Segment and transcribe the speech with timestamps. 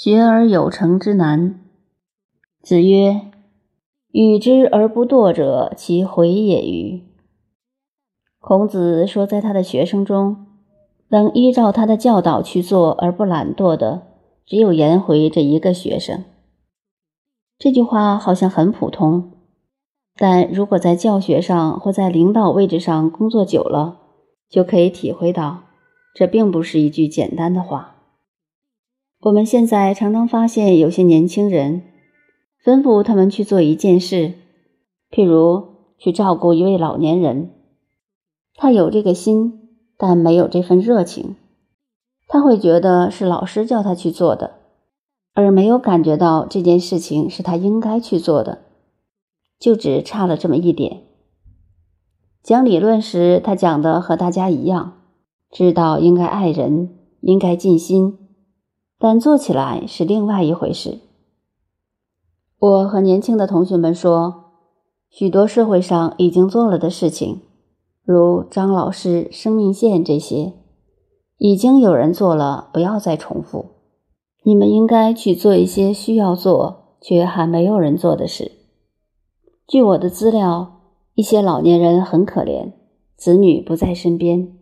[0.00, 1.58] 学而有成之难。
[2.62, 3.32] 子曰
[4.14, 7.02] ：“与之而不惰者，其回也与？”
[8.38, 10.46] 孔子说，在他的学生中，
[11.08, 14.02] 能依照他的教导去做而不懒惰的，
[14.46, 16.22] 只有颜回这一个学生。
[17.58, 19.32] 这句话好像很普通，
[20.16, 23.98] 但如果在教学上或在领导位置上工作久了，
[24.48, 25.64] 就可以体会到，
[26.14, 27.96] 这并不是一句简单的话。
[29.20, 31.82] 我们现在常常发现，有些年轻人
[32.64, 34.34] 吩咐他们去做一件事，
[35.10, 35.64] 譬如
[35.98, 37.50] 去照顾一位老年人，
[38.54, 41.34] 他有这个心，但没有这份热情，
[42.28, 44.52] 他会觉得是老师叫他去做的，
[45.34, 48.66] 而没有感觉到这件事情是他应该去做的，
[49.58, 51.02] 就只差了这么一点。
[52.44, 54.92] 讲理论时，他讲的和大家一样，
[55.50, 58.16] 知道应该爱人，应该尽心。
[58.98, 60.98] 但做起来是另外一回事。
[62.58, 64.46] 我和年轻的同学们说，
[65.08, 67.40] 许多社会上已经做了的事情，
[68.02, 70.54] 如张老师生命线这些，
[71.36, 73.66] 已经有人做了，不要再重复。
[74.42, 78.50] 你们应该去做一些需要做却还没有人做的事。
[79.68, 80.80] 据我的资料，
[81.14, 82.72] 一些老年人很可怜，
[83.16, 84.56] 子女不在身边，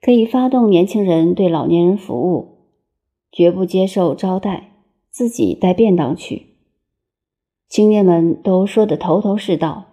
[0.00, 2.53] 可以发动年轻人对老年人服务。
[3.36, 4.70] 绝不接受招待，
[5.10, 6.54] 自己带便当去。
[7.68, 9.86] 青年们都说得头头是道，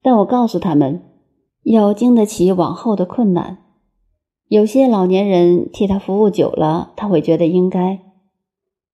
[0.00, 1.02] 但我告诉他们，
[1.64, 3.58] 要经得起往后的困难。
[4.46, 7.98] 有些老年人替他服务久了，他会觉得应该。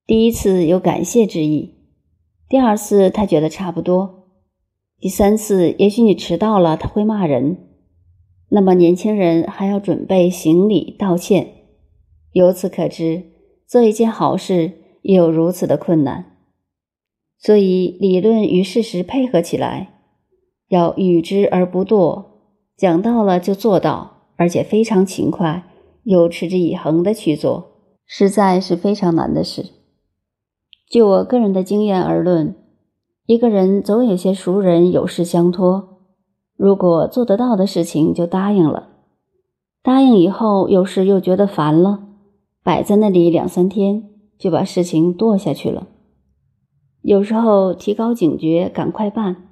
[0.07, 1.75] 第一次有感谢之意，
[2.49, 4.31] 第二次他觉得差不多，
[4.99, 7.59] 第三次也许你迟到了，他会骂人。
[8.49, 11.67] 那么年轻人还要准备行礼道歉，
[12.33, 13.36] 由此可知。
[13.67, 14.73] 做一件好事
[15.03, 16.37] 也有如此的困难，
[17.39, 20.01] 所以理论与事实配合起来，
[20.69, 22.27] 要与之而不惰，
[22.77, 25.65] 讲到了就做到，而且非常勤快，
[26.05, 27.73] 又持之以恒的去做，
[28.07, 29.67] 实在是非常难的事。
[30.89, 32.55] 就我个人的经验而论，
[33.27, 35.99] 一个人总有些熟人有事相托，
[36.57, 38.91] 如果做得到的事情就答应了，
[39.83, 42.06] 答应以后有时又觉得烦了。
[42.67, 45.87] 摆在那里两三天，就把事情剁下去了。
[47.01, 49.51] 有时候提高警觉，赶快办。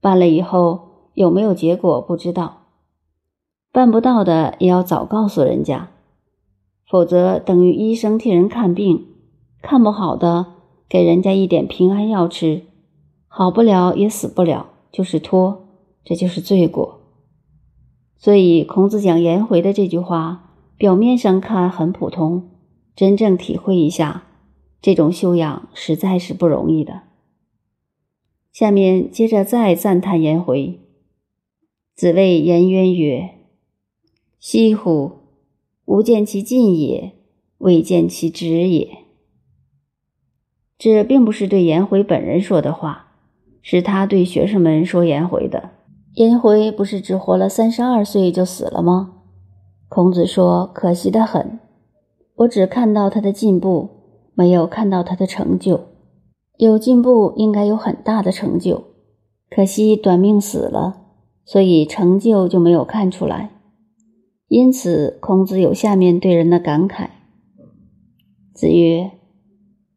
[0.00, 2.64] 办了以后有没有结果不知道。
[3.70, 5.90] 办不到的也要早告诉人家，
[6.90, 9.06] 否则等于医生替人看病，
[9.62, 10.46] 看不好的
[10.88, 12.62] 给人家一点平安药吃，
[13.28, 15.68] 好不了也死不了，就是拖，
[16.02, 17.02] 这就是罪过。
[18.16, 20.46] 所以孔子讲颜回的这句话。
[20.78, 22.50] 表面上看很普通，
[22.94, 24.22] 真正体会一下，
[24.80, 27.02] 这种修养实在是不容易的。
[28.52, 30.78] 下面接着再赞叹颜回。
[31.96, 33.30] 子谓颜渊曰
[34.38, 35.18] ：“惜乎！
[35.84, 37.14] 吾见其进也，
[37.58, 38.98] 未见其止也。”
[40.78, 43.14] 这并不是对颜回本人说的话，
[43.62, 45.70] 是他对学生们说颜回的。
[46.14, 49.17] 颜回不是只活了三十二岁就死了吗？
[49.98, 51.58] 孔子说：“可惜的很，
[52.36, 53.88] 我只看到他的进步，
[54.32, 55.86] 没有看到他的成就。
[56.56, 58.84] 有进步，应该有很大的成就。
[59.50, 61.00] 可惜短命死了，
[61.44, 63.50] 所以成就就没有看出来。
[64.46, 67.08] 因此，孔子有下面对人的感慨：
[68.54, 69.10] 子曰：‘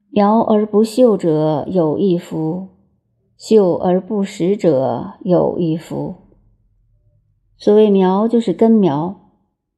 [0.09, 2.69] 苗而不秀者有一夫，
[3.37, 6.15] 秀而不实者有一夫。’
[7.55, 9.17] 所谓苗，就是根苗。”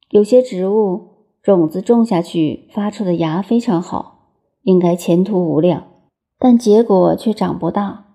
[0.10, 1.08] 有些植物
[1.42, 4.30] 种子种下去，发出的芽非常好，
[4.62, 5.88] 应该前途无量，
[6.38, 8.06] 但结果却长不大，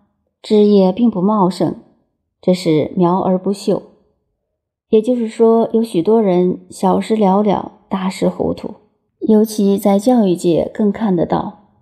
[0.40, 1.74] 枝叶并不茂盛，
[2.40, 3.82] 这是苗而不秀。
[4.90, 8.74] 也就是说，有许多人小事了了，大事糊涂，
[9.18, 11.72] 尤其在教育界更看得到，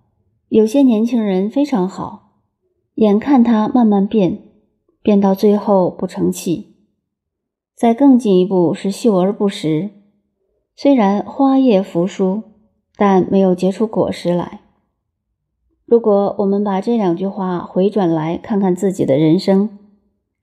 [0.49, 2.31] 有些年轻人非常好，
[2.95, 4.39] 眼看他慢慢变，
[5.01, 6.75] 变到最后不成器。
[7.75, 9.91] 再更进一步是秀而不实。
[10.79, 12.43] 虽然花叶扶疏，
[12.95, 14.61] 但没有结出果实来。
[15.85, 19.79] 如果我们把这两句话回转来看看自己的人生，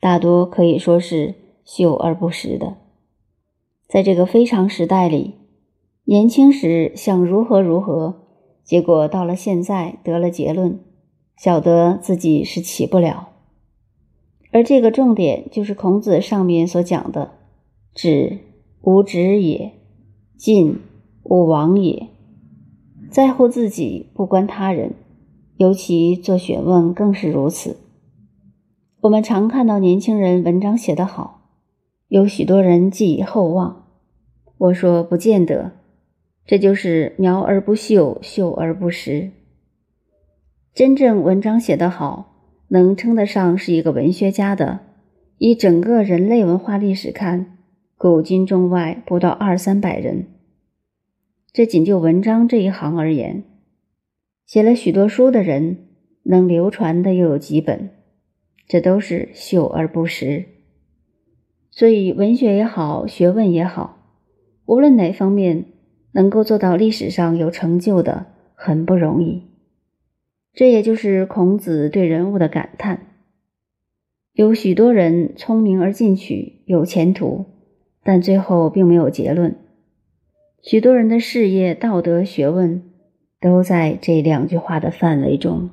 [0.00, 2.78] 大多可以说是秀而不实的。
[3.86, 5.34] 在这个非常时代里，
[6.06, 8.26] 年轻时想如何如何，
[8.64, 10.80] 结果到了现在得了结论，
[11.36, 13.28] 晓得自己是起不了。
[14.50, 17.34] 而这个重点就是孔子上面所讲的
[17.94, 18.40] “止
[18.80, 19.73] 无止也”。
[20.44, 20.80] 进
[21.22, 22.08] 吾往也，
[23.10, 24.92] 在乎自己，不关他人，
[25.56, 27.78] 尤其做学问更是如此。
[29.00, 31.48] 我们常看到年轻人文章写得好，
[32.08, 33.86] 有许多人寄以厚望。
[34.58, 35.72] 我说不见得，
[36.44, 39.30] 这就是苗而不秀，秀而不实。
[40.74, 42.34] 真正文章写得好，
[42.68, 44.80] 能称得上是一个文学家的，
[45.38, 47.56] 以整个人类文化历史看，
[47.96, 50.26] 古今中外不到二三百人。
[51.54, 53.44] 这仅就文章这一行而言，
[54.44, 55.86] 写了许多书的人，
[56.24, 57.90] 能流传的又有几本？
[58.66, 60.46] 这都是秀而不实。
[61.70, 63.98] 所以，文学也好，学问也好，
[64.66, 65.66] 无论哪方面，
[66.10, 68.26] 能够做到历史上有成就的，
[68.56, 69.44] 很不容易。
[70.52, 73.06] 这也就是孔子对人物的感叹：
[74.32, 77.44] 有许多人聪明而进取，有前途，
[78.02, 79.54] 但最后并没有结论。
[80.66, 82.82] 许多人的事业、道德、学问，
[83.38, 85.68] 都在这两句话的范围中。